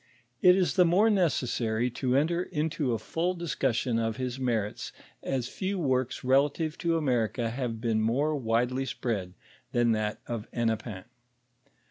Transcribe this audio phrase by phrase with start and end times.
[0.41, 5.47] It is the more necessary to enter into a full discussion of his merits as
[5.47, 9.35] few works relative to America have been more widely spread
[9.73, 11.03] than that of Hennepin.